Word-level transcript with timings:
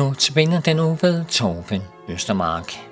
Nu 0.00 0.14
tilbage 0.14 0.62
den 0.64 0.78
uge 0.78 0.98
ved 1.02 1.24
Torben 1.24 1.82
Østermark. 2.08 2.89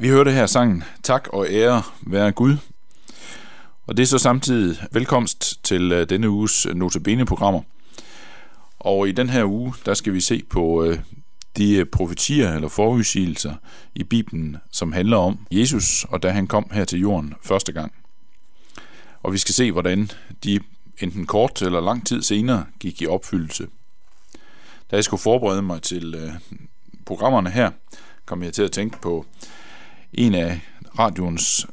Vi 0.00 0.08
hørte 0.08 0.32
her 0.32 0.46
sangen 0.46 0.84
Tak 1.02 1.28
og 1.32 1.46
ære 1.50 1.82
være 2.00 2.32
Gud. 2.32 2.56
Og 3.86 3.96
det 3.96 4.02
er 4.02 4.06
så 4.06 4.18
samtidig 4.18 4.76
velkomst 4.92 5.64
til 5.64 5.92
øh, 5.92 6.08
denne 6.08 6.30
uges 6.30 6.66
Notabene-programmer. 6.74 7.62
Og 8.78 9.08
i 9.08 9.12
den 9.12 9.30
her 9.30 9.44
uge, 9.44 9.74
der 9.86 9.94
skal 9.94 10.12
vi 10.12 10.20
se 10.20 10.42
på 10.50 10.84
øh, 10.84 10.98
de 11.56 11.74
øh, 11.74 11.86
profetier 11.86 12.54
eller 12.54 12.68
forudsigelser 12.68 13.54
i 13.94 14.04
Bibelen, 14.04 14.56
som 14.70 14.92
handler 14.92 15.16
om 15.16 15.46
Jesus, 15.50 16.04
og 16.04 16.22
da 16.22 16.30
han 16.30 16.46
kom 16.46 16.70
her 16.72 16.84
til 16.84 17.00
jorden 17.00 17.34
første 17.42 17.72
gang. 17.72 17.92
Og 19.22 19.32
vi 19.32 19.38
skal 19.38 19.54
se, 19.54 19.72
hvordan 19.72 20.10
de 20.44 20.60
enten 20.98 21.26
kort 21.26 21.62
eller 21.62 21.80
lang 21.80 22.06
tid 22.06 22.22
senere 22.22 22.64
gik 22.80 23.02
i 23.02 23.06
opfyldelse. 23.06 23.66
Da 24.90 24.96
jeg 24.96 25.04
skulle 25.04 25.20
forberede 25.20 25.62
mig 25.62 25.82
til 25.82 26.32
programmerne 27.06 27.50
her, 27.50 27.70
kom 28.26 28.42
jeg 28.42 28.52
til 28.52 28.62
at 28.62 28.72
tænke 28.72 29.00
på 29.00 29.26
en 30.12 30.34
af 30.34 30.60
radioens 30.98 31.66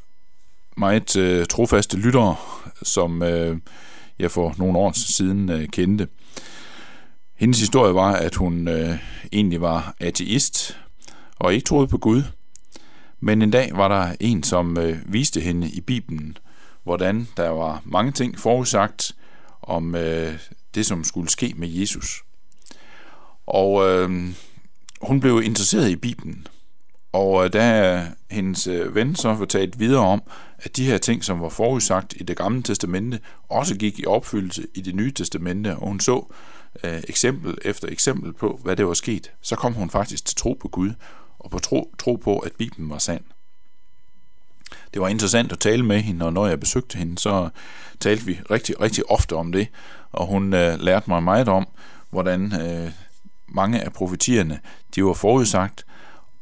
meget 0.76 1.16
øh, 1.16 1.46
trofaste 1.46 1.96
lyttere, 1.96 2.36
som 2.82 3.22
øh, 3.22 3.56
jeg 4.18 4.30
for 4.30 4.54
nogle 4.58 4.78
år 4.78 4.92
siden 4.92 5.50
øh, 5.50 5.68
kendte. 5.68 6.08
Hendes 7.34 7.60
historie 7.60 7.94
var, 7.94 8.12
at 8.12 8.34
hun 8.34 8.68
øh, 8.68 8.98
egentlig 9.32 9.60
var 9.60 9.94
ateist 10.00 10.78
og 11.36 11.54
ikke 11.54 11.64
troede 11.64 11.88
på 11.88 11.98
Gud. 11.98 12.22
Men 13.20 13.42
en 13.42 13.50
dag 13.50 13.70
var 13.74 13.88
der 13.88 14.16
en, 14.20 14.42
som 14.42 14.78
øh, 14.78 14.98
viste 15.12 15.40
hende 15.40 15.70
i 15.70 15.80
Bibelen, 15.80 16.38
hvordan 16.84 17.28
der 17.36 17.48
var 17.48 17.82
mange 17.84 18.12
ting 18.12 18.38
forudsagt 18.38 19.12
om 19.62 19.94
øh, 19.94 20.38
det, 20.74 20.86
som 20.86 21.04
skulle 21.04 21.28
ske 21.28 21.54
med 21.56 21.68
Jesus. 21.68 22.22
Og 23.46 23.88
øh, 23.88 24.30
hun 25.00 25.20
blev 25.20 25.42
interesseret 25.44 25.90
i 25.90 25.96
Bibelen, 25.96 26.46
og 27.12 27.44
øh, 27.44 27.52
der 27.52 27.62
er 27.62 28.06
hendes 28.30 28.66
øh, 28.66 28.94
ven 28.94 29.16
så 29.16 29.36
fortalt 29.36 29.78
videre 29.78 30.06
om, 30.06 30.22
at 30.58 30.76
de 30.76 30.86
her 30.86 30.98
ting, 30.98 31.24
som 31.24 31.40
var 31.40 31.48
forudsagt 31.48 32.14
i 32.16 32.22
det 32.22 32.36
gamle 32.36 32.62
testamente, 32.62 33.20
også 33.48 33.76
gik 33.76 33.98
i 33.98 34.06
opfyldelse 34.06 34.66
i 34.74 34.80
det 34.80 34.94
nye 34.94 35.12
testamente, 35.12 35.76
og 35.76 35.88
hun 35.88 36.00
så 36.00 36.32
øh, 36.84 37.02
eksempel 37.08 37.58
efter 37.64 37.88
eksempel 37.88 38.32
på, 38.32 38.60
hvad 38.62 38.76
det 38.76 38.86
var 38.86 38.94
sket. 38.94 39.32
Så 39.42 39.56
kom 39.56 39.72
hun 39.72 39.90
faktisk 39.90 40.24
til 40.24 40.36
tro 40.36 40.58
på 40.60 40.68
Gud, 40.68 40.90
og 41.38 41.50
på 41.50 41.58
tro, 41.58 41.94
tro 41.98 42.16
på, 42.16 42.38
at 42.38 42.52
Bibelen 42.58 42.90
var 42.90 42.98
sand. 42.98 43.22
Det 44.94 45.02
var 45.02 45.08
interessant 45.08 45.52
at 45.52 45.58
tale 45.58 45.84
med 45.84 46.00
hende, 46.00 46.26
og 46.26 46.32
når 46.32 46.46
jeg 46.46 46.60
besøgte 46.60 46.98
hende, 46.98 47.18
så 47.18 47.48
talte 48.00 48.24
vi 48.24 48.40
rigtig, 48.50 48.80
rigtig 48.80 49.10
ofte 49.10 49.36
om 49.36 49.52
det, 49.52 49.68
og 50.12 50.26
hun 50.26 50.54
øh, 50.54 50.80
lærte 50.80 51.10
mig 51.10 51.22
meget 51.22 51.48
om, 51.48 51.68
hvordan 52.10 52.52
øh, 52.60 52.90
mange 53.48 53.80
af 53.80 53.92
profetierne, 53.92 54.60
de 54.94 55.04
var 55.04 55.12
forudsagt, 55.12 55.86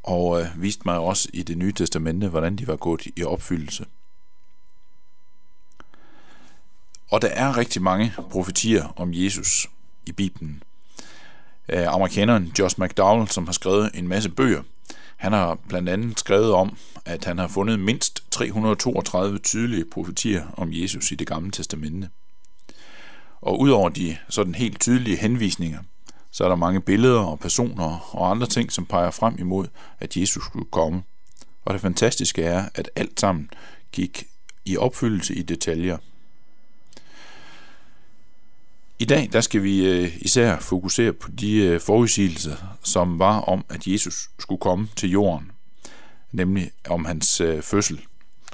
og 0.05 0.41
øh, 0.41 0.47
viste 0.63 0.83
mig 0.85 0.99
også 0.99 1.29
i 1.33 1.43
det 1.43 1.59
nye 1.59 1.73
testamente, 1.73 2.29
hvordan 2.29 2.57
de 2.57 2.67
var 2.67 2.77
gået 2.77 3.07
i 3.17 3.25
opfyldelse. 3.25 3.87
Og 7.11 7.23
der 7.23 7.29
er 7.29 7.57
rigtig 7.57 7.83
mange 7.83 8.13
profetier 8.31 8.93
om 8.97 9.11
Jesus 9.13 9.71
i 10.07 10.13
Bibelen. 10.13 10.63
Øh, 11.69 11.87
amerikaneren 11.87 12.53
Josh 12.59 12.81
McDowell, 12.81 13.29
som 13.29 13.47
har 13.47 13.53
skrevet 13.53 13.91
en 13.95 14.09
masse 14.09 14.31
bøger, 14.31 14.63
han 15.17 15.33
har 15.33 15.59
blandt 15.69 15.89
andet 15.89 16.19
skrevet 16.19 16.53
om, 16.53 16.77
at 17.05 17.25
han 17.25 17.39
har 17.39 17.49
fundet 17.49 17.81
mindst 17.81 18.25
332 18.31 19.39
tydelige 19.39 19.85
profetier 19.93 20.47
om 20.57 20.69
Jesus 20.73 21.13
i 21.13 21.15
det 21.15 21.27
gamle 21.27 21.51
testamente. 21.51 22.09
Og 23.41 23.61
udover 23.61 23.89
de 23.89 24.17
sådan 24.29 24.55
helt 24.55 24.81
tydelige 24.81 25.17
henvisninger, 25.17 25.79
så 26.35 26.45
er 26.45 26.49
der 26.49 26.57
mange 26.57 26.81
billeder 26.81 27.21
og 27.21 27.41
personer 27.41 28.15
og 28.17 28.31
andre 28.31 28.47
ting, 28.47 28.73
som 28.73 28.87
peger 28.87 29.11
frem 29.11 29.37
imod, 29.39 29.67
at 30.01 30.17
Jesus 30.17 30.45
skulle 30.45 30.71
komme. 30.71 31.03
Og 31.65 31.75
det 31.75 31.81
fantastiske 31.81 32.43
er, 32.43 32.69
at 32.75 32.91
alt 32.97 33.21
sammen 33.21 33.51
gik 33.93 34.25
i 34.65 34.77
opfyldelse 34.77 35.35
i 35.35 35.43
detaljer. 35.43 35.99
I 38.99 39.05
dag 39.05 39.29
der 39.33 39.41
skal 39.41 39.63
vi 39.63 39.87
øh, 39.87 40.17
især 40.21 40.59
fokusere 40.59 41.13
på 41.13 41.31
de 41.31 41.57
øh, 41.57 41.81
forudsigelser, 41.81 42.57
som 42.83 43.19
var 43.19 43.41
om, 43.41 43.65
at 43.69 43.87
Jesus 43.87 44.31
skulle 44.39 44.61
komme 44.61 44.89
til 44.97 45.11
jorden, 45.11 45.51
nemlig 46.33 46.71
om 46.89 47.05
hans 47.05 47.41
øh, 47.41 47.63
fødsel 47.63 48.01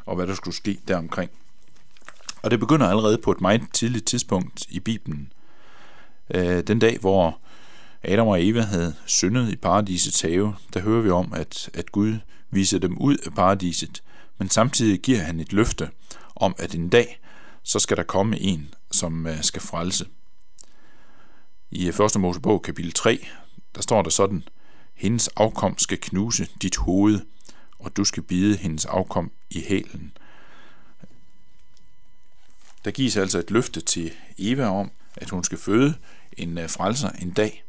og 0.07 0.17
hvad 0.17 0.27
der 0.27 0.35
skulle 0.35 0.57
ske 0.57 0.79
deromkring. 0.89 1.31
Og 2.43 2.51
det 2.51 2.61
begynder 2.61 2.89
allerede 2.89 3.19
på 3.19 3.31
et 3.31 3.41
meget 3.41 3.63
tidligt 3.73 4.07
tidspunkt 4.07 4.67
i 4.71 4.81
Bibelen. 4.81 5.33
Den 6.67 6.79
dag, 6.79 6.99
hvor 7.01 7.41
Adam 8.03 8.27
og 8.27 8.47
Eva 8.47 8.61
havde 8.61 8.95
syndet 9.07 9.53
i 9.53 9.57
paradisets 9.57 10.21
have, 10.21 10.55
der 10.75 10.81
hører 10.81 11.03
vi 11.03 11.11
om, 11.11 11.33
at, 11.33 11.71
at 11.75 11.93
Gud 11.93 12.19
viser 12.51 12.79
dem 12.79 12.99
ud 12.99 13.17
af 13.17 13.33
paradiset, 13.33 14.03
men 14.39 14.51
samtidig 14.51 15.01
giver 15.01 15.19
han 15.19 15.41
et 15.41 15.53
løfte 15.53 15.91
om, 16.37 16.55
at 16.59 16.75
en 16.75 16.89
dag, 16.89 17.21
så 17.63 17.79
skal 17.79 17.97
der 17.97 18.03
komme 18.03 18.41
en, 18.41 18.75
som 18.91 19.27
øh, 19.27 19.43
skal 19.43 19.63
frelse. 19.63 20.07
I 21.71 21.89
øh, 21.89 22.07
1. 22.07 22.21
Mosebog 22.21 22.63
kapitel 22.63 22.93
3, 22.93 23.27
der 23.75 23.83
står 23.83 24.03
der 24.03 24.11
sådan, 24.11 24.45
hendes 24.95 25.29
afkom 25.29 25.79
skal 25.79 25.99
knuse 26.01 26.49
dit 26.63 26.77
hoved, 26.77 27.21
og 27.79 27.97
du 27.97 28.05
skal 28.05 28.23
bide 28.23 28.57
hendes 28.57 28.85
afkom 28.85 29.33
i 29.51 29.65
hælen. 29.69 30.13
Der 32.85 32.91
gives 32.91 33.17
altså 33.17 33.39
et 33.39 33.51
løfte 33.51 33.81
til 33.81 34.13
Eva 34.39 34.67
om, 34.67 34.91
at 35.17 35.31
hun 35.31 35.45
skal 35.45 35.59
føde 35.59 35.95
en 36.37 36.59
øh, 36.59 36.71
frelser 36.71 37.11
en 37.11 37.31
dag, 37.31 37.65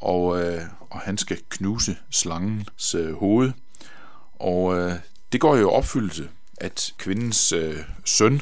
og, 0.00 0.42
øh, 0.42 0.60
og 0.90 1.00
han 1.00 1.18
skal 1.18 1.38
knuse 1.48 1.96
slangens 2.10 2.94
øh, 2.94 3.14
hoved. 3.14 3.52
Og 4.32 4.78
øh, 4.78 4.92
det 5.32 5.40
går 5.40 5.56
jo 5.56 5.70
opfyldelse, 5.70 6.28
at 6.56 6.94
kvindens 6.98 7.52
øh, 7.52 7.76
søn, 8.04 8.40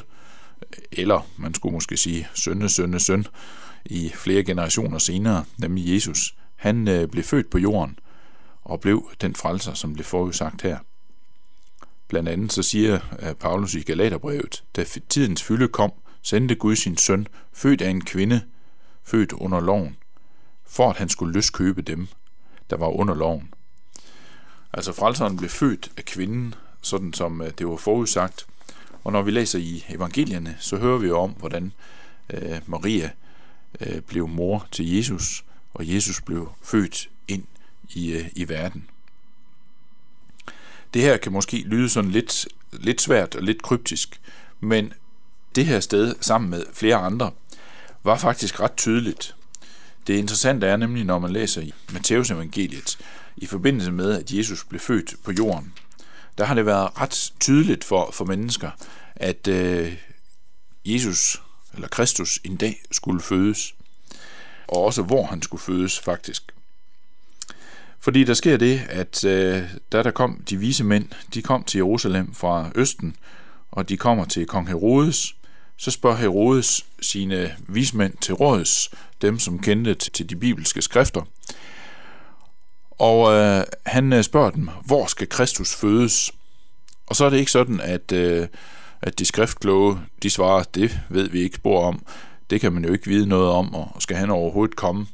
eller 0.91 1.27
man 1.37 1.53
skulle 1.53 1.73
måske 1.73 1.97
sige 1.97 2.27
sønne, 2.33 2.69
sønne, 2.69 2.99
søn, 2.99 3.25
i 3.85 4.11
flere 4.15 4.43
generationer 4.43 4.97
senere, 4.97 5.45
nemlig 5.57 5.93
Jesus, 5.93 6.35
han 6.55 6.87
øh, 6.87 7.07
blev 7.07 7.23
født 7.23 7.49
på 7.49 7.57
jorden 7.57 7.99
og 8.63 8.81
blev 8.81 9.11
den 9.21 9.35
frelser, 9.35 9.73
som 9.73 9.93
blev 9.93 10.05
forudsagt 10.05 10.61
her. 10.61 10.77
Blandt 12.07 12.29
andet 12.29 12.53
så 12.53 12.63
siger 12.63 12.99
øh, 13.19 13.33
Paulus 13.33 13.75
i 13.75 13.81
Galaterbrevet, 13.81 14.63
da 14.75 14.85
tidens 15.09 15.43
fylde 15.43 15.67
kom, 15.67 15.91
sendte 16.21 16.55
Gud 16.55 16.75
sin 16.75 16.97
søn, 16.97 17.27
født 17.53 17.81
af 17.81 17.89
en 17.89 18.05
kvinde, 18.05 18.41
født 19.03 19.33
under 19.33 19.59
loven, 19.59 19.97
for 20.67 20.89
at 20.89 20.97
han 20.97 21.09
skulle 21.09 21.33
løskøbe 21.33 21.81
dem, 21.81 22.07
der 22.69 22.77
var 22.77 22.87
under 22.87 23.15
loven. 23.15 23.53
Altså 24.73 24.93
frelseren 24.93 25.37
blev 25.37 25.49
født 25.49 25.91
af 25.97 26.05
kvinden, 26.05 26.55
sådan 26.81 27.13
som 27.13 27.41
øh, 27.41 27.51
det 27.57 27.67
var 27.67 27.75
forudsagt. 27.75 28.47
Og 29.03 29.11
når 29.11 29.21
vi 29.21 29.31
læser 29.31 29.59
i 29.59 29.85
evangelierne, 29.89 30.57
så 30.59 30.77
hører 30.77 30.97
vi 30.97 31.07
jo 31.07 31.19
om, 31.19 31.31
hvordan 31.31 31.73
øh, 32.29 32.59
Maria 32.65 33.11
øh, 33.81 34.01
blev 34.01 34.27
mor 34.27 34.67
til 34.71 34.95
Jesus, 34.95 35.45
og 35.73 35.93
Jesus 35.93 36.21
blev 36.21 36.51
født 36.63 37.09
ind 37.27 37.43
i, 37.89 38.11
øh, 38.11 38.29
i 38.35 38.49
verden. 38.49 38.89
Det 40.93 41.01
her 41.01 41.17
kan 41.17 41.31
måske 41.31 41.57
lyde 41.57 41.89
sådan 41.89 42.11
lidt, 42.11 42.47
lidt 42.71 43.01
svært 43.01 43.35
og 43.35 43.43
lidt 43.43 43.61
kryptisk, 43.61 44.21
men 44.59 44.93
det 45.55 45.65
her 45.65 45.79
sted, 45.79 46.15
sammen 46.21 46.49
med 46.49 46.63
flere 46.73 46.95
andre, 46.95 47.31
var 48.03 48.17
faktisk 48.17 48.59
ret 48.59 48.75
tydeligt. 48.77 49.35
Det 50.07 50.13
interessante 50.13 50.67
er 50.67 50.77
nemlig, 50.77 51.05
når 51.05 51.19
man 51.19 51.31
læser 51.31 51.61
i 51.61 51.73
Matteus 51.93 52.31
evangeliet, 52.31 52.97
i 53.37 53.45
forbindelse 53.45 53.91
med, 53.91 54.13
at 54.19 54.31
Jesus 54.31 54.63
blev 54.63 54.79
født 54.79 55.15
på 55.23 55.31
jorden, 55.31 55.73
der 56.37 56.45
har 56.45 56.55
det 56.55 56.65
været 56.65 57.01
ret 57.01 57.33
tydeligt 57.39 57.83
for, 57.83 58.09
for 58.13 58.25
mennesker, 58.25 58.71
at 59.15 59.47
øh, 59.47 59.97
Jesus 60.85 61.41
eller 61.73 61.87
Kristus 61.87 62.39
en 62.43 62.55
dag 62.55 62.81
skulle 62.91 63.21
fødes, 63.21 63.75
og 64.67 64.83
også 64.83 65.01
hvor 65.01 65.25
han 65.25 65.41
skulle 65.41 65.61
fødes 65.61 65.99
faktisk. 65.99 66.43
Fordi 67.99 68.23
der 68.23 68.33
sker 68.33 68.57
det, 68.57 68.81
at 68.89 69.23
øh, 69.23 69.63
da 69.91 70.03
der 70.03 70.11
kom 70.11 70.43
de 70.49 70.57
vise 70.57 70.83
mænd, 70.83 71.09
de 71.33 71.41
kom 71.41 71.63
til 71.63 71.77
Jerusalem 71.77 72.33
fra 72.33 72.71
Østen, 72.75 73.15
og 73.71 73.89
de 73.89 73.97
kommer 73.97 74.25
til 74.25 74.45
kong 74.45 74.67
Herodes, 74.67 75.35
så 75.77 75.91
spørger 75.91 76.17
Herodes 76.17 76.85
sine 77.01 77.55
vismænd 77.67 78.13
til 78.21 78.33
råds, 78.33 78.89
dem 79.21 79.39
som 79.39 79.59
kendte 79.59 79.93
til 79.93 80.29
de 80.29 80.35
bibelske 80.35 80.81
skrifter. 80.81 81.21
Og 82.91 83.33
øh, 83.33 83.63
han 83.85 84.13
øh, 84.13 84.23
spørger 84.23 84.49
dem, 84.49 84.69
hvor 84.85 85.05
skal 85.05 85.29
Kristus 85.29 85.75
fødes? 85.75 86.31
Og 87.07 87.15
så 87.15 87.25
er 87.25 87.29
det 87.29 87.37
ikke 87.37 87.51
sådan, 87.51 87.81
at 87.81 88.11
øh, 88.11 88.47
at 89.01 89.19
de 89.19 89.25
skriftkloge, 89.25 89.99
de 90.23 90.29
svarer, 90.29 90.63
det 90.63 90.99
ved 91.09 91.29
vi 91.29 91.39
ikke 91.39 91.55
spor 91.55 91.83
om, 91.83 92.05
det 92.49 92.61
kan 92.61 92.73
man 92.73 92.85
jo 92.85 92.93
ikke 92.93 93.07
vide 93.07 93.27
noget 93.27 93.49
om, 93.49 93.75
og 93.75 93.95
skal 93.99 94.17
han 94.17 94.29
overhovedet 94.29 94.75
komme? 94.75 95.07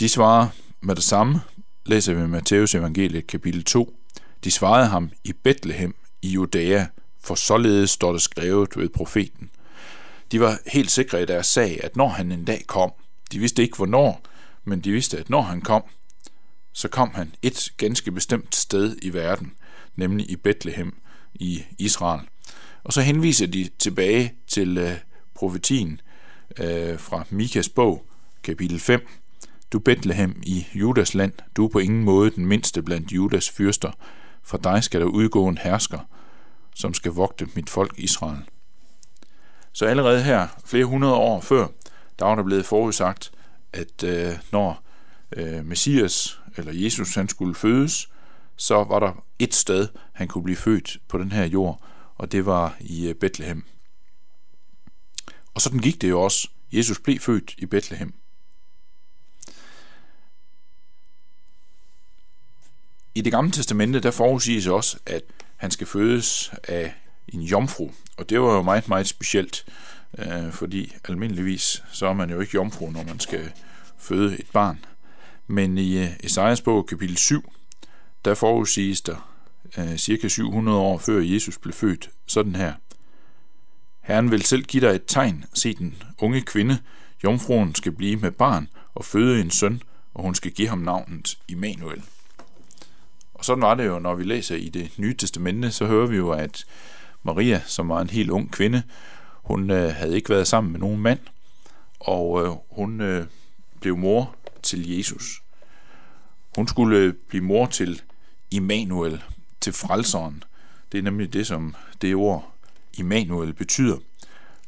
De 0.00 0.08
svarer 0.08 0.48
med 0.80 0.94
det 0.94 1.04
samme, 1.04 1.40
læser 1.86 2.14
vi 2.14 2.26
Matteus 2.26 2.74
evangeliet 2.74 3.26
kapitel 3.26 3.64
2. 3.64 3.96
De 4.44 4.50
svarede 4.50 4.86
ham 4.86 5.10
i 5.24 5.32
Bethlehem 5.32 5.94
i 6.22 6.28
Judæa, 6.28 6.86
for 7.22 7.34
således 7.34 7.90
står 7.90 8.12
der 8.12 8.18
skrevet 8.18 8.76
ved 8.76 8.88
profeten. 8.88 9.50
De 10.32 10.40
var 10.40 10.58
helt 10.66 10.90
sikre 10.90 11.22
i 11.22 11.26
deres 11.26 11.46
sag, 11.46 11.80
at 11.84 11.96
når 11.96 12.08
han 12.08 12.32
en 12.32 12.44
dag 12.44 12.64
kom, 12.66 12.92
de 13.32 13.38
vidste 13.38 13.62
ikke 13.62 13.76
hvornår, 13.76 14.22
men 14.64 14.80
de 14.80 14.92
vidste, 14.92 15.18
at 15.18 15.30
når 15.30 15.42
han 15.42 15.60
kom, 15.60 15.82
så 16.72 16.88
kom 16.88 17.10
han 17.14 17.34
et 17.42 17.72
ganske 17.76 18.12
bestemt 18.12 18.54
sted 18.54 18.96
i 19.02 19.12
verden, 19.12 19.52
nemlig 19.96 20.30
i 20.30 20.36
Bethlehem 20.36 20.96
i 21.34 21.64
Israel. 21.78 22.20
Og 22.84 22.92
så 22.92 23.00
henviser 23.00 23.46
de 23.46 23.68
tilbage 23.78 24.34
til 24.46 24.78
øh, 24.78 24.96
profetien 25.34 26.00
øh, 26.58 26.98
fra 26.98 27.24
Mikas 27.30 27.68
bog, 27.68 28.06
kapitel 28.42 28.80
5. 28.80 29.08
Du 29.72 29.78
Bethlehem 29.78 30.42
i 30.42 30.66
Judas 30.74 31.14
land, 31.14 31.32
du 31.56 31.64
er 31.64 31.68
på 31.68 31.78
ingen 31.78 32.04
måde 32.04 32.30
den 32.30 32.46
mindste 32.46 32.82
blandt 32.82 33.12
Judas 33.12 33.50
fyrster. 33.50 33.90
For 34.42 34.58
dig 34.58 34.84
skal 34.84 35.00
der 35.00 35.06
udgå 35.06 35.48
en 35.48 35.58
hersker, 35.58 35.98
som 36.74 36.94
skal 36.94 37.12
vogte 37.12 37.48
mit 37.54 37.70
folk 37.70 37.94
Israel. 37.98 38.42
Så 39.76 39.86
allerede 39.86 40.22
her, 40.22 40.48
flere 40.64 40.84
hundrede 40.84 41.14
år 41.14 41.40
før, 41.40 41.68
der 42.18 42.24
var 42.24 42.34
der 42.34 42.42
blevet 42.42 42.66
forudsagt, 42.66 43.32
at 43.72 44.02
øh, 44.02 44.38
når 44.52 44.82
øh, 45.36 45.64
Messias 45.64 46.40
eller 46.56 46.72
Jesus 46.72 47.14
han 47.14 47.28
skulle 47.28 47.54
fødes, 47.54 48.08
så 48.56 48.84
var 48.84 48.98
der 48.98 49.24
et 49.38 49.54
sted, 49.54 49.88
han 50.12 50.28
kunne 50.28 50.44
blive 50.44 50.56
født 50.56 50.98
på 51.08 51.18
den 51.18 51.32
her 51.32 51.44
jord, 51.44 51.82
og 52.14 52.32
det 52.32 52.46
var 52.46 52.76
i 52.80 53.08
øh, 53.08 53.14
Bethlehem. 53.14 53.64
Og 55.54 55.60
sådan 55.60 55.78
gik 55.78 56.02
det 56.02 56.10
jo 56.10 56.20
også. 56.20 56.48
Jesus 56.72 56.98
blev 56.98 57.18
født 57.18 57.54
i 57.58 57.66
Bethlehem. 57.66 58.14
I 63.14 63.20
det 63.20 63.32
gamle 63.32 63.50
testamente, 63.50 64.00
der 64.00 64.10
forudsiges 64.10 64.66
også, 64.66 64.98
at 65.06 65.22
han 65.56 65.70
skal 65.70 65.86
fødes 65.86 66.52
af 66.68 66.94
en 67.28 67.40
jomfru. 67.40 67.90
Og 68.16 68.30
det 68.30 68.40
var 68.40 68.54
jo 68.54 68.62
meget, 68.62 68.88
meget 68.88 69.06
specielt, 69.06 69.64
øh, 70.18 70.52
fordi 70.52 70.94
almindeligvis 71.04 71.82
så 71.92 72.06
er 72.06 72.12
man 72.12 72.30
jo 72.30 72.40
ikke 72.40 72.54
jomfru, 72.54 72.90
når 72.90 73.04
man 73.04 73.20
skal 73.20 73.52
føde 73.98 74.38
et 74.38 74.46
barn. 74.52 74.84
Men 75.46 75.78
i 75.78 75.98
øh, 75.98 76.10
Esajas 76.20 76.60
bog 76.60 76.86
kapitel 76.86 77.16
7, 77.16 77.52
der 78.24 78.34
forudsiges 78.34 79.00
der 79.00 79.32
øh, 79.78 79.96
cirka 79.96 80.28
700 80.28 80.78
år 80.78 80.98
før 80.98 81.20
Jesus 81.20 81.58
blev 81.58 81.72
født, 81.72 82.10
sådan 82.26 82.56
her. 82.56 82.72
Herren 84.00 84.30
vil 84.30 84.42
selv 84.42 84.62
give 84.62 84.88
dig 84.88 84.94
et 84.94 85.02
tegn, 85.06 85.44
se 85.54 85.74
den 85.74 86.02
unge 86.18 86.40
kvinde, 86.40 86.78
jomfruen 87.24 87.74
skal 87.74 87.92
blive 87.92 88.16
med 88.16 88.30
barn 88.30 88.68
og 88.94 89.04
føde 89.04 89.40
en 89.40 89.50
søn, 89.50 89.82
og 90.14 90.22
hun 90.22 90.34
skal 90.34 90.52
give 90.52 90.68
ham 90.68 90.78
navnet 90.78 91.38
Immanuel. 91.48 92.02
Og 93.34 93.44
sådan 93.44 93.62
var 93.62 93.74
det 93.74 93.86
jo, 93.86 93.98
når 93.98 94.14
vi 94.14 94.24
læser 94.24 94.56
i 94.56 94.68
det 94.68 94.90
nye 94.96 95.14
testamente, 95.16 95.70
så 95.70 95.86
hører 95.86 96.06
vi 96.06 96.16
jo, 96.16 96.30
at 96.30 96.64
Maria, 97.26 97.62
som 97.66 97.88
var 97.88 98.00
en 98.00 98.10
helt 98.10 98.30
ung 98.30 98.52
kvinde, 98.52 98.82
hun 99.32 99.70
øh, 99.70 99.94
havde 99.94 100.16
ikke 100.16 100.30
været 100.30 100.46
sammen 100.46 100.72
med 100.72 100.80
nogen 100.80 101.00
mand, 101.00 101.18
og 102.00 102.44
øh, 102.44 102.52
hun 102.70 103.00
øh, 103.00 103.26
blev 103.80 103.96
mor 103.96 104.34
til 104.62 104.96
Jesus. 104.96 105.42
Hun 106.56 106.68
skulle 106.68 106.98
øh, 106.98 107.14
blive 107.28 107.44
mor 107.44 107.66
til 107.66 108.02
Immanuel, 108.50 109.22
til 109.60 109.72
frelseren. 109.72 110.44
Det 110.92 110.98
er 110.98 111.02
nemlig 111.02 111.32
det, 111.32 111.46
som 111.46 111.74
det 112.02 112.14
ord 112.14 112.52
Immanuel 112.98 113.52
betyder, 113.52 113.96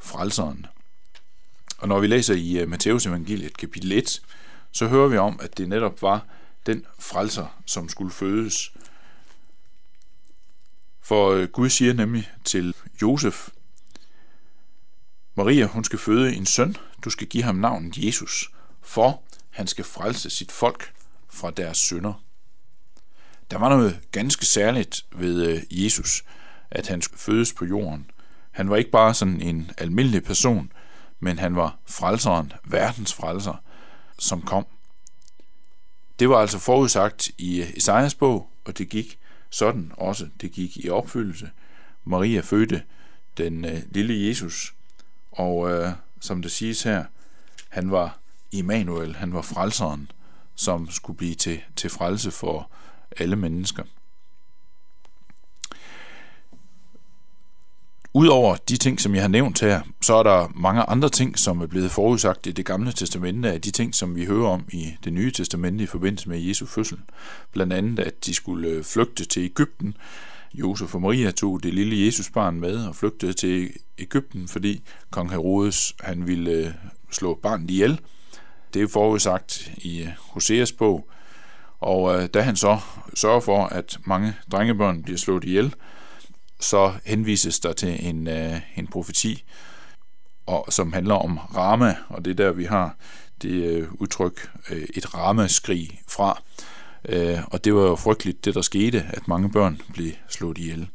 frelseren. 0.01 0.67
Og 1.79 1.89
når 1.89 2.01
vi 2.01 2.07
læser 2.07 2.35
i 2.35 2.59
øh, 2.59 2.69
Matteus 2.69 3.07
evangeliet 3.07 3.57
kapitel 3.57 3.93
1, 3.93 4.23
så 4.73 4.87
hører 4.87 5.09
vi 5.09 5.17
om, 5.17 5.41
at 5.43 5.59
det 5.59 5.69
netop 5.69 6.03
var 6.03 6.27
den 6.67 6.85
frelser, 6.99 7.61
som 7.67 7.89
skulle 7.89 8.11
fødes. 8.11 8.73
For 11.09 11.31
øh, 11.31 11.49
Gud 11.49 11.69
siger 11.69 11.93
nemlig 11.93 12.31
til 12.45 12.75
Josef, 13.03 13.49
Maria, 15.35 15.67
hun 15.67 15.85
skal 15.85 15.99
føde 15.99 16.35
en 16.35 16.47
søn, 16.47 16.77
du 17.05 17.11
skal 17.11 17.27
give 17.27 17.43
ham 17.43 17.55
navnet 17.55 17.99
Jesus, 17.99 18.51
for 18.83 19.23
han 19.51 19.67
skal 19.67 19.85
frelse 19.85 20.31
sit 20.31 20.53
folk 20.53 20.93
fra 21.29 21.51
deres 21.51 21.79
synder. 21.79 22.25
Der 23.51 23.59
var 23.59 23.69
noget 23.69 24.01
ganske 24.13 24.47
særligt 24.47 25.07
ved 25.13 25.47
øh, 25.47 25.85
Jesus, 25.85 26.25
at 26.71 26.89
han 26.89 27.03
skulle 27.03 27.21
fødes 27.21 27.53
på 27.53 27.65
jorden. 27.65 28.11
Han 28.51 28.71
var 28.71 28.77
ikke 28.77 28.91
bare 28.91 29.15
sådan 29.15 29.41
en 29.41 29.71
almindelig 29.79 30.25
person, 30.25 30.73
men 31.21 31.39
han 31.39 31.57
var 31.57 31.79
frelseren, 31.87 32.53
verdens 32.65 33.15
frelser, 33.15 33.63
som 34.19 34.43
kom. 34.43 34.67
Det 36.19 36.29
var 36.29 36.37
altså 36.37 36.59
forudsagt 36.59 37.31
i 37.39 37.61
øh, 37.61 37.71
Esajas 37.77 38.15
bog, 38.15 38.51
og 38.65 38.79
det 38.79 38.89
gik 38.89 39.19
sådan 39.51 39.93
også. 39.97 40.29
Det 40.41 40.53
gik 40.53 40.77
i 40.85 40.89
opfyldelse. 40.89 41.51
Maria 42.05 42.41
fødte 42.41 42.83
den 43.37 43.65
øh, 43.65 43.83
lille 43.91 44.29
Jesus, 44.29 44.75
og 45.33 45.71
øh, 45.71 45.91
som 46.21 46.43
det 46.43 46.51
siges 46.51 46.83
her, 46.83 47.05
han 47.69 47.91
var 47.91 48.19
Immanuel, 48.53 49.17
han 49.17 49.33
var 49.33 49.43
frelseren, 49.43 50.11
som 50.55 50.91
skulle 50.91 51.17
blive 51.17 51.35
til, 51.35 51.61
til 51.77 51.91
frelse 51.91 52.31
for 52.31 52.71
alle 53.17 53.37
mennesker. 53.37 53.85
Udover 58.15 58.57
de 58.69 58.77
ting, 58.77 59.01
som 59.01 59.15
jeg 59.15 59.23
har 59.23 59.29
nævnt 59.29 59.61
her, 59.61 59.81
så 60.03 60.15
er 60.15 60.23
der 60.23 60.49
mange 60.55 60.83
andre 60.83 61.09
ting, 61.09 61.39
som 61.39 61.61
er 61.61 61.67
blevet 61.67 61.91
forudsagt 61.91 62.47
i 62.47 62.53
det 62.53 62.67
gamle 62.67 62.93
testamente, 62.93 63.53
af 63.53 63.61
de 63.61 63.71
ting, 63.71 63.95
som 63.95 64.17
vi 64.17 64.25
hører 64.25 64.49
om 64.49 64.65
i 64.73 64.95
det 65.05 65.13
nye 65.13 65.31
testamente 65.31 65.85
i 65.85 65.87
forbindelse 65.87 66.29
med 66.29 66.41
Jesu 66.41 66.67
fødsel. 66.67 66.99
Blandt 67.53 67.73
andet, 67.73 67.99
at 67.99 68.27
de 68.27 68.35
skulle 68.35 68.69
øh, 68.69 68.85
flygte 68.85 69.25
til 69.25 69.43
Ægypten. 69.43 69.97
Josef 70.55 70.95
og 70.95 71.03
Maria 71.03 71.31
tog 71.31 71.63
det 71.63 71.75
lille 71.75 72.07
Jesusbarn 72.07 72.61
med 72.61 72.87
og 72.87 72.97
flygtede 72.97 73.33
til 73.33 73.71
Ægypten, 73.99 74.49
fordi 74.49 74.83
kong 75.11 75.31
Herodes 75.31 75.95
han 76.01 76.27
ville 76.27 76.51
øh, 76.51 76.73
slå 77.11 77.35
barnet 77.43 77.71
ihjel. 77.71 78.01
Det 78.75 78.83
er 78.83 78.89
forudsagt 78.89 79.71
i 79.77 80.03
øh, 80.03 80.09
Hoseas 80.19 80.73
bog, 80.73 81.09
og 81.81 82.35
da 82.35 82.41
han 82.41 82.57
så 82.57 82.79
sørger 83.15 83.41
for, 83.41 83.65
at 83.65 83.99
mange 84.05 84.35
drengebørn 84.53 85.03
bliver 85.03 85.19
slået 85.19 85.45
ihjel, 85.45 85.75
så 86.61 86.93
henvises 87.05 87.61
der 87.61 87.73
til 87.73 88.07
en, 88.07 88.29
øh, 88.29 88.61
en 88.77 88.87
profeti, 88.87 89.45
og, 90.47 90.67
som 90.69 90.93
handler 90.93 91.15
om 91.15 91.39
Rama, 91.39 91.97
og 92.09 92.25
det 92.25 92.31
er 92.31 92.35
der, 92.35 92.53
vi 92.53 92.65
har 92.65 92.97
det 93.43 93.51
øh, 93.51 93.89
udtryk, 93.93 94.51
øh, 94.71 94.87
et 94.95 95.15
ramaskrig 95.15 96.01
fra. 96.09 96.43
Øh, 97.09 97.39
og 97.47 97.65
det 97.65 97.75
var 97.75 97.83
jo 97.83 97.97
frygteligt, 97.97 98.45
det 98.45 98.55
der 98.55 98.63
skete, 98.63 99.05
at 99.09 99.29
mange 99.29 99.51
børn 99.51 99.81
blev 99.93 100.13
slået 100.29 100.59
ihjel. 100.59 100.89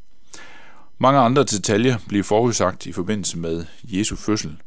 Mange 0.98 1.20
andre 1.20 1.44
detaljer 1.44 1.98
bliver 2.08 2.24
forudsagt 2.24 2.86
i 2.86 2.92
forbindelse 2.92 3.38
med 3.38 3.66
Jesu 3.84 4.16
fødsel. 4.16 4.58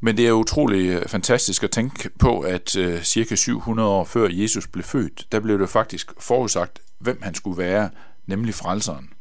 Men 0.00 0.16
det 0.16 0.28
er 0.28 0.32
utrolig 0.32 0.86
øh, 0.86 1.08
fantastisk 1.08 1.62
at 1.62 1.70
tænke 1.70 2.10
på, 2.18 2.40
at 2.40 2.76
øh, 2.76 3.02
cirka 3.02 3.36
700 3.36 3.88
år 3.88 4.04
før 4.04 4.28
Jesus 4.30 4.66
blev 4.66 4.84
født, 4.84 5.26
der 5.32 5.40
blev 5.40 5.58
det 5.58 5.68
faktisk 5.68 6.12
forudsagt, 6.18 6.80
hvem 6.98 7.22
han 7.22 7.34
skulle 7.34 7.58
være, 7.58 7.90
nemlig 8.26 8.54
frelseren. 8.54 9.12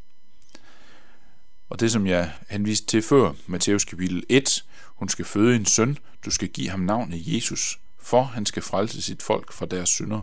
Og 1.69 1.79
det, 1.79 1.91
som 1.91 2.07
jeg 2.07 2.31
henviste 2.49 2.87
til 2.87 3.01
før, 3.01 3.33
Matthæus 3.47 3.85
kapitel 3.85 4.23
1, 4.29 4.65
hun 4.85 5.09
skal 5.09 5.25
føde 5.25 5.55
en 5.55 5.65
søn, 5.65 5.97
du 6.25 6.31
skal 6.31 6.47
give 6.47 6.69
ham 6.69 6.79
navnet 6.79 7.35
Jesus, 7.35 7.79
for 7.99 8.23
han 8.23 8.45
skal 8.45 8.63
frelse 8.63 9.01
sit 9.01 9.21
folk 9.21 9.53
fra 9.53 9.65
deres 9.65 9.89
synder. 9.89 10.21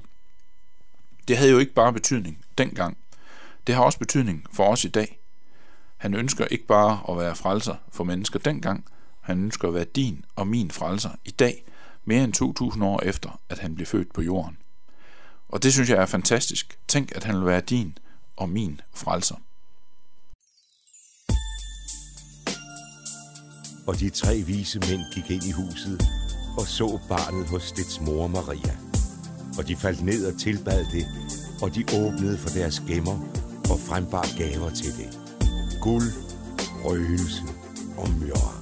Det 1.29 1.37
havde 1.37 1.51
jo 1.51 1.59
ikke 1.59 1.75
bare 1.75 1.93
betydning 1.93 2.45
dengang. 2.59 2.97
Det 3.67 3.75
har 3.75 3.83
også 3.83 3.99
betydning 3.99 4.47
for 4.53 4.69
os 4.69 4.85
i 4.85 4.89
dag. 4.89 5.21
Han 5.97 6.15
ønsker 6.15 6.45
ikke 6.45 6.67
bare 6.67 7.01
at 7.09 7.19
være 7.19 7.37
frelser 7.37 7.75
for 7.93 8.05
mennesker 8.05 8.39
dengang, 8.39 8.85
han 9.21 9.45
ønsker 9.45 9.69
at 9.69 9.75
være 9.75 9.85
din 9.85 10.25
og 10.37 10.47
min 10.47 10.71
frelser 10.71 11.11
i 11.25 11.31
dag, 11.31 11.65
mere 12.05 12.25
end 12.25 12.33
2000 12.33 12.85
år 12.85 13.01
efter, 13.03 13.41
at 13.49 13.59
han 13.59 13.75
blev 13.75 13.87
født 13.87 14.13
på 14.13 14.23
jorden. 14.23 14.59
Og 15.49 15.63
det 15.63 15.73
synes 15.73 15.91
jeg 15.91 15.99
er 15.99 16.07
fantastisk. 16.07 16.79
Tænk, 16.89 17.17
at 17.17 17.25
han 17.25 17.37
vil 17.37 17.47
være 17.47 17.61
din 17.61 17.99
og 18.41 18.49
min 18.49 18.81
frelser. 18.95 19.37
Og 23.87 24.01
de 24.01 24.11
tre 24.11 24.43
vise 24.47 24.79
mænd 24.79 25.03
gik 25.15 25.31
ind 25.31 25.45
i 25.45 25.53
huset 25.53 26.03
og 26.59 26.67
så 26.67 26.99
barnet 27.09 27.49
hos 27.49 27.73
dets 27.73 28.01
mor 28.01 28.27
Maria. 28.27 28.77
Og 29.59 29.69
de 29.69 29.77
faldt 29.77 30.03
ned 30.03 30.33
og 30.33 30.41
tilbad 30.41 30.85
det, 30.93 31.07
og 31.63 31.75
de 31.75 31.83
åbnede 31.83 32.39
for 32.39 32.49
deres 32.49 32.83
gemmer 32.89 33.19
og 33.71 33.79
frembar 33.89 34.39
gaver 34.39 34.71
til 34.71 34.93
det. 34.99 35.19
Guld, 35.81 36.13
røgelse 36.85 37.43
og 37.97 38.11
myrre. 38.11 38.61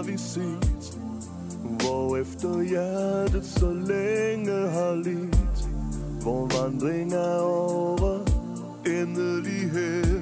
har 0.00 0.02
vi 0.02 0.16
set 0.16 0.60
Hvor 0.60 0.69
efter 2.40 2.62
hjertet 2.62 3.44
så 3.44 3.72
længe 3.72 4.70
har 4.70 4.94
lidt. 4.94 5.68
Hvor 6.22 6.48
vandring 6.56 7.12
er 7.12 7.40
over 7.40 8.18
endelig 8.86 9.70
her 9.70 10.20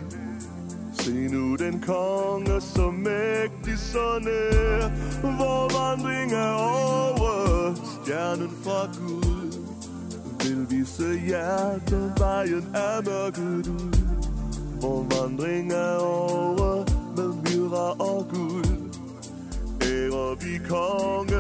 Se 0.92 1.28
nu 1.28 1.56
den 1.56 1.80
konge 1.86 2.60
så 2.60 2.90
mægtig 2.90 3.78
så 3.78 4.18
nær. 4.22 4.88
Hvor 5.20 5.62
vandring 5.78 6.32
er 6.32 6.52
over 6.52 7.74
stjernen 7.74 8.50
fra 8.64 8.86
Gud. 8.98 9.52
Vil 10.42 10.66
vise 10.70 11.20
hjertet 11.26 12.12
vejen 12.18 12.66
er 12.74 13.02
mørket 13.10 13.68
ud. 13.68 13.94
Hvor 14.80 15.06
vandring 15.14 15.72
er 15.72 15.96
over 15.96 16.84
med 17.16 17.32
myra 17.44 17.90
og 17.90 18.26
guld. 18.34 18.78
Ære 19.82 20.36
vi 20.40 20.58
konge 20.68 21.37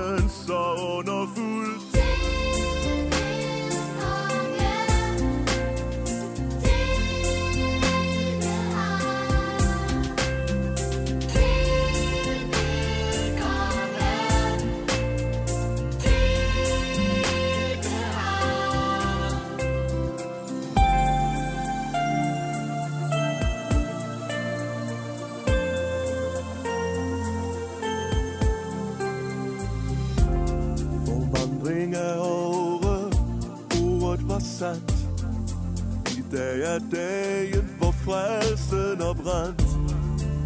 er 36.78 36.96
dagen, 36.96 37.68
hvor 37.78 37.90
frelsen 37.90 39.00
er 39.08 39.14
brændt, 39.22 39.62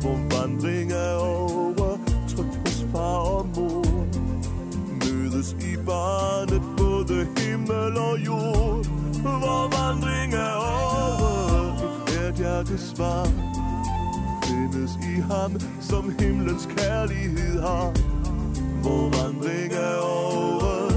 hvor 0.00 0.18
vandring 0.36 0.92
er 0.92 1.14
over, 1.14 1.98
trygt 2.28 2.56
hos 2.64 2.86
far 2.92 3.18
og 3.18 3.46
mor. 3.56 4.06
Mødes 5.00 5.52
i 5.52 5.76
barnet 5.86 6.62
både 6.78 7.26
himmel 7.38 7.96
og 8.08 8.18
jord, 8.26 8.86
hvor 9.20 9.62
vandring 9.76 10.34
er 10.34 10.54
over, 10.54 11.72
hvert 12.10 12.34
hjerte 12.34 12.78
svar. 12.78 13.26
Findes 14.44 14.92
i 15.12 15.14
ham, 15.32 15.52
som 15.80 16.14
himlens 16.20 16.68
kærlighed 16.76 17.60
har, 17.60 17.90
hvor 18.82 19.04
vandring 19.18 19.72
er 19.72 19.96
over, 19.96 20.92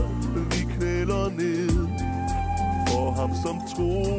vi 0.50 0.62
knæler 0.74 1.30
ned 1.30 1.88
for 2.88 3.12
ham, 3.12 3.32
som 3.44 3.56
tror 3.76 4.15